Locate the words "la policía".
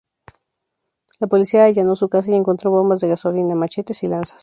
1.19-1.63